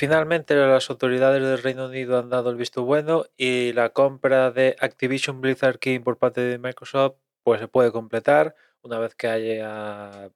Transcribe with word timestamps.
finalmente 0.00 0.54
las 0.56 0.88
autoridades 0.88 1.42
del 1.42 1.62
Reino 1.62 1.84
Unido 1.84 2.18
han 2.18 2.30
dado 2.30 2.48
el 2.48 2.56
visto 2.56 2.84
bueno 2.84 3.26
y 3.36 3.74
la 3.74 3.90
compra 3.90 4.50
de 4.50 4.74
Activision 4.80 5.42
Blizzard 5.42 5.78
King 5.78 6.00
por 6.00 6.16
parte 6.16 6.40
de 6.40 6.56
Microsoft 6.56 7.16
pues 7.42 7.60
se 7.60 7.68
puede 7.68 7.92
completar 7.92 8.54
una 8.80 8.98
vez 8.98 9.14
que 9.14 9.28
haya 9.28 10.30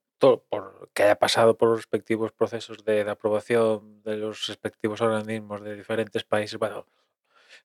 que 0.93 1.03
haya 1.03 1.15
pasado 1.15 1.57
por 1.57 1.69
los 1.69 1.79
respectivos 1.79 2.31
procesos 2.31 2.85
de, 2.85 3.01
aprobación 3.09 4.03
de 4.03 4.17
los 4.17 4.45
respectivos 4.45 5.01
organismos 5.01 5.63
de 5.63 5.75
diferentes 5.75 6.23
países, 6.23 6.59
bueno, 6.59 6.85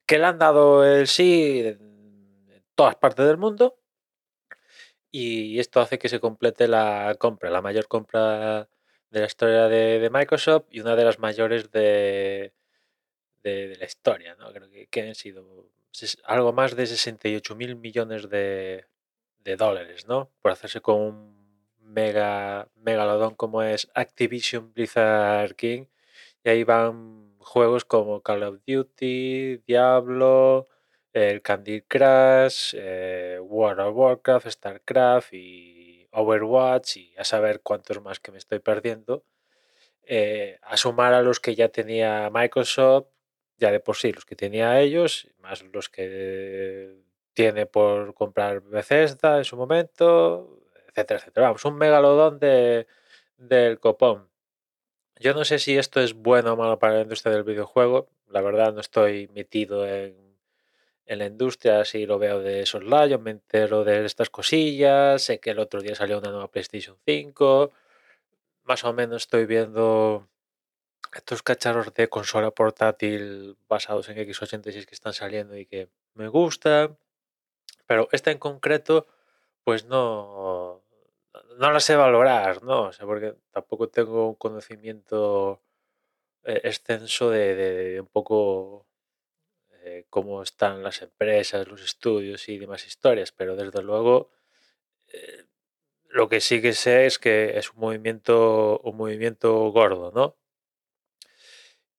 que 0.06 0.18
le 0.18 0.24
han 0.24 0.38
dado 0.38 0.84
el 0.86 1.06
sí 1.06 1.60
en 1.66 2.62
todas 2.74 2.96
partes 2.96 3.26
del 3.26 3.36
mundo 3.36 3.76
y 5.10 5.58
esto 5.58 5.80
hace 5.80 5.98
que 5.98 6.08
se 6.08 6.18
complete 6.18 6.66
la 6.66 7.14
compra, 7.18 7.50
la 7.50 7.60
mayor 7.60 7.88
compra 7.88 8.68
de 9.10 9.20
la 9.20 9.26
historia 9.26 9.68
de, 9.68 10.08
Microsoft 10.10 10.66
y 10.70 10.80
una 10.80 10.96
de 10.96 11.04
las 11.04 11.18
mayores 11.18 11.70
de, 11.70 12.52
de, 13.42 13.76
la 13.76 13.84
historia, 13.84 14.36
¿no? 14.36 14.52
Creo 14.52 14.68
que, 14.90 15.02
han 15.02 15.14
sido 15.14 15.70
algo 16.24 16.52
más 16.52 16.76
de 16.76 16.86
68 16.86 17.56
mil 17.56 17.76
millones 17.76 18.28
de, 18.28 18.86
de 19.44 19.56
dólares, 19.56 20.06
¿no? 20.06 20.30
Por 20.40 20.52
hacerse 20.52 20.80
con 20.80 21.00
un 21.00 21.40
mega 21.80 22.68
megalodón 22.76 23.34
como 23.34 23.62
es 23.62 23.90
Activision 23.94 24.72
Blizzard 24.72 25.56
King 25.56 25.86
y 26.44 26.48
ahí 26.48 26.64
van 26.64 27.36
juegos 27.40 27.84
como 27.84 28.22
Call 28.22 28.44
of 28.44 28.58
Duty, 28.66 29.58
Diablo, 29.66 30.68
el 31.12 31.42
Candy 31.42 31.82
Crush, 31.82 32.74
eh, 32.76 33.38
World 33.42 33.80
of 33.80 33.96
Warcraft, 33.96 34.48
StarCraft 34.48 35.34
y 35.34 35.79
Overwatch 36.12 36.96
y 36.96 37.14
a 37.16 37.24
saber 37.24 37.60
cuántos 37.62 38.00
más 38.02 38.20
que 38.20 38.32
me 38.32 38.38
estoy 38.38 38.58
perdiendo. 38.60 39.24
Eh, 40.04 40.58
a 40.62 40.76
sumar 40.76 41.14
a 41.14 41.22
los 41.22 41.40
que 41.40 41.54
ya 41.54 41.68
tenía 41.68 42.30
Microsoft, 42.32 43.06
ya 43.58 43.70
de 43.70 43.80
por 43.80 43.96
sí 43.96 44.12
los 44.12 44.24
que 44.24 44.36
tenía 44.36 44.80
ellos, 44.80 45.28
más 45.38 45.62
los 45.62 45.88
que 45.88 46.96
tiene 47.34 47.66
por 47.66 48.14
comprar 48.14 48.62
Bethesda 48.62 49.38
en 49.38 49.44
su 49.44 49.56
momento, 49.56 50.60
etcétera, 50.88 51.20
etcétera. 51.20 51.46
Vamos, 51.48 51.64
un 51.64 51.76
megalodón 51.76 52.38
de, 52.38 52.86
del 53.36 53.78
copón. 53.78 54.28
Yo 55.18 55.34
no 55.34 55.44
sé 55.44 55.58
si 55.58 55.76
esto 55.78 56.00
es 56.00 56.14
bueno 56.14 56.54
o 56.54 56.56
malo 56.56 56.78
para 56.78 56.94
la 56.94 57.02
industria 57.02 57.34
del 57.34 57.44
videojuego. 57.44 58.08
La 58.28 58.40
verdad 58.40 58.72
no 58.72 58.80
estoy 58.80 59.28
metido 59.28 59.86
en, 59.86 60.29
en 61.06 61.18
la 61.18 61.26
industria, 61.26 61.84
si 61.84 62.06
lo 62.06 62.18
veo 62.18 62.40
de 62.40 62.66
soslayo, 62.66 63.18
me 63.18 63.32
entero 63.32 63.84
de 63.84 64.04
estas 64.04 64.30
cosillas, 64.30 65.22
sé 65.22 65.40
que 65.40 65.50
el 65.50 65.58
otro 65.58 65.80
día 65.80 65.94
salió 65.94 66.18
una 66.18 66.30
nueva 66.30 66.50
PlayStation 66.50 66.96
5, 67.04 67.72
más 68.64 68.84
o 68.84 68.92
menos 68.92 69.22
estoy 69.22 69.46
viendo 69.46 70.28
estos 71.14 71.42
cacharros 71.42 71.92
de 71.94 72.08
consola 72.08 72.50
portátil 72.52 73.56
basados 73.68 74.08
en 74.08 74.18
x86 74.18 74.86
que 74.86 74.94
están 74.94 75.12
saliendo 75.12 75.56
y 75.56 75.66
que 75.66 75.88
me 76.14 76.28
gustan, 76.28 76.96
pero 77.86 78.08
esta 78.12 78.30
en 78.30 78.38
concreto 78.38 79.06
pues 79.64 79.84
no, 79.86 80.82
no 81.58 81.72
la 81.72 81.80
sé 81.80 81.96
valorar, 81.96 82.62
¿no? 82.62 82.84
O 82.84 82.92
sea, 82.92 83.06
porque 83.06 83.34
tampoco 83.52 83.88
tengo 83.88 84.28
un 84.28 84.34
conocimiento 84.34 85.60
eh, 86.44 86.60
extenso 86.64 87.30
de, 87.30 87.98
un 88.00 88.06
poco 88.06 88.86
eh, 89.84 90.06
cómo 90.10 90.42
están 90.42 90.82
las 90.82 91.02
empresas, 91.02 91.68
los 91.68 91.82
estudios 91.82 92.48
y 92.48 92.58
demás 92.58 92.86
historias, 92.86 93.32
pero 93.32 93.56
desde 93.56 93.82
luego 93.82 94.30
eh, 95.08 95.46
lo 96.08 96.28
que 96.28 96.40
sí 96.40 96.60
que 96.62 96.72
sé 96.74 97.06
es 97.06 97.18
que 97.18 97.58
es 97.58 97.72
un 97.72 97.80
movimiento, 97.80 98.80
un 98.80 98.96
movimiento 98.96 99.70
gordo, 99.72 100.12
¿no? 100.12 100.36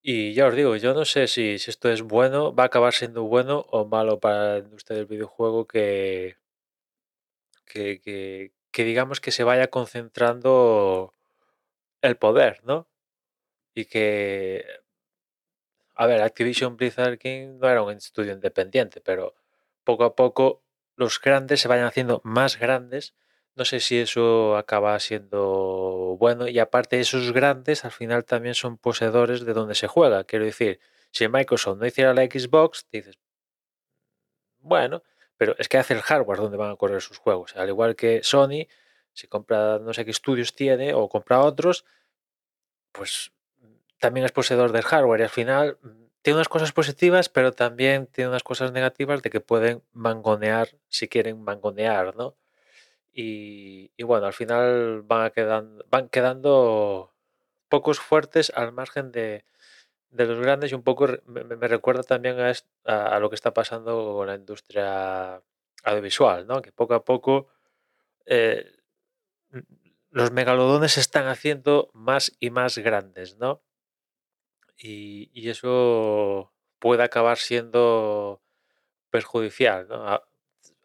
Y 0.04 0.34
ya 0.34 0.48
os 0.48 0.56
digo, 0.56 0.76
yo 0.76 0.94
no 0.94 1.06
sé 1.06 1.28
si, 1.28 1.60
si 1.60 1.70
esto 1.70 1.90
es 1.92 2.02
bueno, 2.02 2.54
va 2.56 2.64
a 2.64 2.66
acabar 2.68 2.94
siendo 2.94 3.24
bueno 3.24 3.66
o 3.70 3.86
malo 3.86 4.20
para 4.20 4.54
la 4.54 4.58
industria 4.60 4.98
del 4.98 5.06
videojuego 5.06 5.68
que, 5.68 6.38
que, 7.66 8.52
digamos 8.74 9.22
que 9.22 9.32
se 9.32 9.44
vaya 9.44 9.70
concentrando 9.70 11.14
el 12.02 12.18
poder, 12.18 12.62
¿no? 12.64 12.88
Y 13.76 13.86
que, 13.86 14.66
a 15.96 16.06
ver, 16.06 16.22
Activision 16.22 16.78
Blizzard 16.78 17.18
King 17.18 17.60
no 17.60 17.70
era 17.70 17.84
un 17.84 17.92
estudio 17.92 18.34
independiente, 18.34 19.02
pero 19.02 19.36
poco 19.84 20.04
a 20.04 20.16
poco 20.16 20.64
los 20.96 21.20
grandes 21.20 21.62
se 21.62 21.68
vayan 21.68 21.86
haciendo 21.86 22.22
más 22.24 22.58
grandes. 22.60 23.16
No 23.56 23.66
sé 23.66 23.80
si 23.80 24.00
eso 24.00 24.56
acaba 24.58 25.00
siendo 25.00 26.16
bueno. 26.20 26.48
Y 26.48 26.60
aparte, 26.60 27.00
esos 27.00 27.32
grandes 27.34 27.86
al 27.86 27.92
final 27.92 28.26
también 28.26 28.56
son 28.56 28.78
poseedores 28.78 29.46
de 29.46 29.54
donde 29.54 29.76
se 29.76 29.88
juega. 29.88 30.24
Quiero 30.24 30.46
decir, 30.46 30.80
si 31.12 31.28
Microsoft 31.28 31.80
no 31.80 31.86
hiciera 31.86 32.14
la 32.14 32.24
Xbox, 32.24 32.88
dices, 32.92 33.18
bueno, 34.60 35.04
pero 35.38 35.56
es 35.58 35.68
que 35.68 35.78
hace 35.78 35.94
el 35.94 36.02
hardware 36.02 36.40
donde 36.40 36.58
van 36.58 36.72
a 36.72 36.76
correr 36.76 37.02
sus 37.02 37.18
juegos. 37.18 37.56
Al 37.56 37.68
igual 37.70 37.96
que 37.96 38.22
Sony, 38.24 38.68
si 39.14 39.28
compra 39.28 39.80
no 39.80 39.94
sé 39.94 40.06
qué 40.06 40.12
estudios 40.12 40.56
tiene 40.56 40.94
o 40.94 41.10
compra 41.10 41.42
otros, 41.42 41.86
pues 42.92 43.32
también 44.02 44.26
es 44.26 44.32
poseedor 44.32 44.72
del 44.72 44.82
hardware 44.84 45.22
y 45.22 45.24
al 45.24 45.30
final 45.30 45.78
tiene 46.24 46.38
unas 46.38 46.50
cosas 46.50 46.72
positivas, 46.72 47.30
pero 47.30 47.52
también 47.52 48.08
tiene 48.08 48.30
unas 48.30 48.42
cosas 48.42 48.72
negativas 48.72 49.22
de 49.22 49.30
que 49.30 49.42
pueden 49.42 49.84
mangonear 49.94 50.70
si 50.90 51.08
quieren 51.08 51.44
mangonear, 51.44 52.16
¿no? 52.16 52.36
Y, 53.14 53.92
bueno, 54.04 54.26
al 54.26 54.34
final 54.34 55.04
van, 55.04 55.30
quedando, 55.32 55.86
van 55.90 56.10
quedando 56.10 57.14
pocos 57.70 58.00
fuertes 58.00 58.52
al 58.56 58.72
margen 58.72 59.12
de, 59.12 59.46
los 60.10 60.40
grandes 60.40 60.72
y 60.72 60.76
un 60.76 60.84
poco 60.84 61.08
me, 61.26 61.68
recuerda 61.68 62.04
también 62.04 62.38
a, 62.40 62.54
a, 62.86 63.20
lo 63.20 63.30
que 63.30 63.36
está 63.36 63.54
pasando 63.54 64.16
con 64.16 64.28
la 64.28 64.36
industria 64.36 65.42
audiovisual, 65.84 66.48
¿no? 66.48 66.62
que 66.62 66.72
poco 66.72 66.96
a 66.96 67.06
poco 67.06 67.50
eh, 68.26 68.72
los 70.10 70.32
megalodones 70.32 70.94
se 70.94 71.02
están 71.02 71.28
haciendo 71.28 71.92
más 71.94 72.32
y 72.40 72.50
más 72.50 72.78
grandes, 72.80 73.38
¿no? 73.38 73.62
Y, 74.84 75.50
eso 75.50 76.52
puede 76.80 77.04
acabar 77.04 77.38
siendo 77.38 78.42
perjudicial, 79.12 79.88
¿no? 79.88 80.22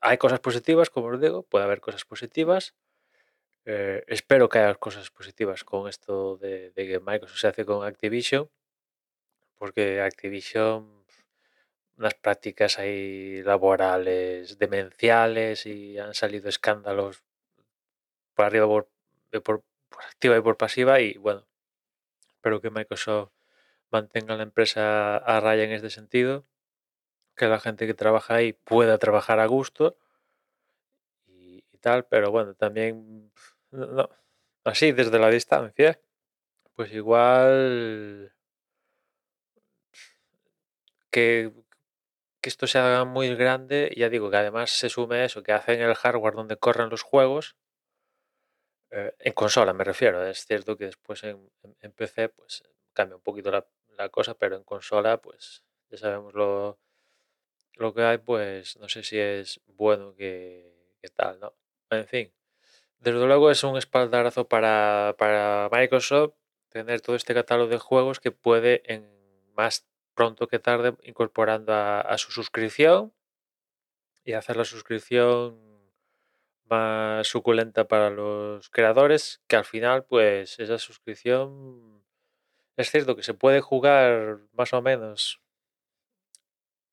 Hay 0.01 0.19
cosas 0.19 0.41
positivas, 0.41 0.91
como 0.91 1.09
os 1.09 1.21
digo, 1.21 1.43
puede 1.45 1.65
haber 1.65 1.81
cosas 1.81 2.05
positivas. 2.05 2.75
Eh, 3.65 4.05
espero 4.09 4.49
que 4.49 4.59
haya 4.59 4.75
cosas 4.77 5.11
positivas 5.11 5.65
con 5.65 5.89
esto 5.89 6.37
de, 6.37 6.73
que 6.75 7.01
Microsoft 7.01 7.41
se 7.41 7.49
hace 7.49 7.65
con 7.65 7.85
Activision 7.87 8.51
porque 9.57 10.01
Activision, 10.01 11.05
unas 11.97 12.15
prácticas 12.15 12.79
ahí 12.79 13.43
laborales 13.43 14.59
demenciales 14.59 15.67
y 15.67 15.99
han 15.99 16.15
salido 16.15 16.49
escándalos 16.49 17.25
por 18.35 18.45
arriba, 18.47 18.67
por, 18.67 19.63
activa 19.99 20.37
y 20.37 20.41
por 20.43 20.57
pasiva 20.57 21.01
y 21.01 21.15
bueno, 21.15 21.47
espero 22.29 22.61
que 22.61 22.71
Microsoft 22.71 23.31
mantenga 23.91 24.37
la 24.37 24.43
empresa 24.45 25.17
a 25.17 25.41
raya 25.41 25.65
en 25.65 25.73
este 25.73 25.91
sentido, 25.91 26.47
que 27.37 27.47
la 27.47 27.61
gente 27.61 27.87
que 27.87 27.95
trabaja 27.95 28.35
ahí 28.37 28.53
pueda 28.55 28.99
trabajar 28.99 29.41
a 29.41 29.47
gusto 29.47 29.99
y, 31.27 31.63
tal, 31.81 32.07
pero 32.07 32.31
bueno, 32.31 32.55
también 32.55 33.33
así 34.65 34.93
desde 34.93 35.19
la 35.19 35.31
distancia, 35.31 36.01
pues 36.75 36.93
igual 36.93 38.35
que, 41.11 41.53
esto 42.43 42.67
se 42.69 42.79
haga 42.79 43.05
muy 43.05 43.35
grande, 43.35 43.93
ya 43.97 44.09
digo 44.09 44.31
que 44.31 44.37
además 44.37 44.71
se 44.71 44.89
sume 44.89 45.25
eso, 45.25 45.43
que 45.43 45.53
hacen 45.53 45.81
el 45.81 45.95
hardware 45.97 46.35
donde 46.35 46.57
corren 46.59 46.91
los 46.91 47.03
juegos, 47.03 47.57
eh, 48.91 49.15
en 49.19 49.33
consola 49.33 49.73
me 49.73 49.83
refiero, 49.85 50.25
es 50.27 50.47
cierto 50.47 50.77
que 50.77 50.87
después 50.87 51.25
en, 51.25 51.51
PC 51.97 52.29
pues 52.29 52.63
cambia 52.93 53.17
un 53.17 53.23
poquito 53.23 53.51
la, 53.51 53.67
cosa, 54.11 54.35
pero 54.35 54.57
en 54.57 54.65
consola 54.65 55.19
pues 55.19 55.65
ya 55.91 55.99
sabemos 55.99 56.35
lo, 56.35 56.79
lo 57.75 57.95
que 57.95 58.03
hay, 58.03 58.19
pues 58.19 58.77
no 58.79 58.89
sé 58.89 59.03
si 59.03 59.19
es 59.19 59.61
bueno 59.67 60.15
que, 60.15 60.75
tal, 61.15 61.39
¿no? 61.39 61.55
En 61.91 62.07
fin, 62.07 62.33
desde 62.99 63.25
luego 63.27 63.51
es 63.51 63.63
un 63.63 63.77
espaldarazo 63.77 64.49
para, 64.49 65.15
para 65.19 65.69
Microsoft 65.71 66.35
tener 66.69 67.01
todo 67.01 67.15
este 67.17 67.35
catálogo 67.35 67.71
de 67.71 67.79
juegos 67.79 68.19
que 68.19 68.33
puede 68.33 68.83
en 68.93 69.09
más 69.55 69.87
pronto 70.15 70.49
que 70.49 70.59
tarde 70.59 70.95
incorporando 71.05 71.73
a, 71.75 72.19
su 72.19 72.33
suscripción 72.33 73.13
y 74.25 74.33
hacer 74.33 74.57
la 74.57 74.65
suscripción 74.65 75.61
más 76.65 77.29
suculenta 77.29 77.87
para 77.87 78.11
los 78.11 78.69
creadores, 78.71 79.41
que 79.47 79.57
al 79.57 79.65
final, 79.65 80.05
pues 80.05 80.59
esa 80.59 80.79
suscripción 80.79 81.96
es 82.77 82.91
cierto 82.91 83.17
que 83.17 83.23
se 83.23 83.35
puede 83.35 83.61
jugar 83.61 84.39
más 84.53 84.73
o 84.73 84.83
menos 84.83 85.41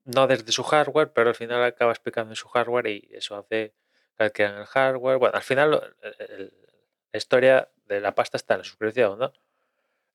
no 0.06 0.28
desde 0.28 0.52
su 0.52 0.64
hardware, 0.64 1.14
pero 1.14 1.30
al 1.30 1.36
final 1.36 1.64
acaba 1.64 1.92
explicando 1.92 2.32
en 2.32 2.36
su 2.36 2.48
hardware 2.50 2.88
y 2.88 3.10
eso 3.14 3.36
hace 3.36 3.74
que 4.18 4.24
adquieran 4.24 4.60
el 4.60 4.66
hardware. 4.66 5.18
Bueno, 5.18 5.36
al 5.36 5.44
final 5.44 5.72
la 5.72 7.18
historia 7.18 7.70
de 7.86 8.02
la 8.02 8.16
pasta 8.16 8.38
está 8.38 8.56
en 8.56 8.60
la 8.60 8.64
suscripción, 8.64 9.20
¿no? 9.20 9.34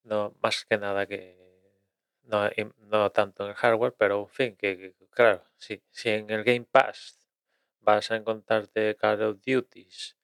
No 0.04 0.34
más 0.42 0.64
que 0.64 0.78
nada 0.78 1.06
que 1.06 1.36
no, 2.24 2.48
no 2.80 3.10
tanto 3.10 3.44
en 3.44 3.50
el 3.50 3.56
hardware, 3.56 3.94
pero 3.98 4.22
en 4.22 4.28
fin, 4.28 4.56
que, 4.56 4.94
claro, 5.10 5.42
si, 5.56 5.82
si 5.90 6.10
en 6.10 6.30
el 6.30 6.44
Game 6.44 6.66
Pass 6.70 7.18
vas 7.80 8.10
a 8.10 8.16
encontrarte 8.16 8.96
Call 8.96 9.22
of 9.22 9.38
Duties, 9.44 10.16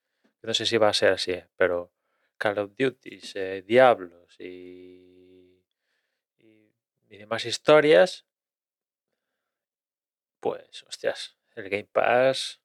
no 0.42 0.52
sé 0.52 0.66
si 0.66 0.76
va 0.76 0.88
a 0.88 0.94
ser 0.94 1.12
así, 1.12 1.32
¿eh? 1.32 1.48
pero 1.56 1.90
Call 2.36 2.58
of 2.58 2.72
Duties, 2.76 3.34
eh, 3.36 3.62
Diablos 3.66 4.38
y, 4.38 5.13
y, 7.24 7.26
demás 7.26 7.44
historias, 7.46 8.26
pues, 10.40 10.84
hostias, 10.84 11.38
el 11.54 11.70
Game 11.70 11.88
Pass 11.90 12.60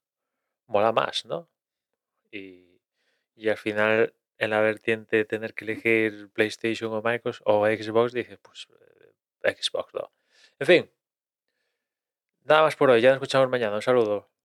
mola 0.67 0.91
más, 0.91 1.25
¿no? 1.25 1.50
Y, 2.31 2.81
y 3.35 3.50
al 3.50 3.57
final, 3.57 4.13
en 4.38 4.50
la 4.50 4.59
vertiente 4.59 5.17
de 5.17 5.25
tener 5.25 5.53
que 5.53 5.65
elegir 5.65 6.29
PlayStation 6.33 6.94
o 6.94 7.01
Microsoft 7.01 7.41
o 7.45 7.65
Xbox, 7.65 8.13
dices, 8.13 8.38
pues 8.41 8.67
Xbox, 9.44 9.94
¿no? 9.94 10.11
En 10.59 10.67
fin, 10.67 10.91
nada 12.44 12.63
más 12.63 12.75
por 12.75 12.89
hoy, 12.89 13.01
ya 13.01 13.09
nos 13.09 13.17
escuchamos 13.17 13.50
mañana, 13.50 13.75
un 13.75 13.81
saludo. 13.81 14.29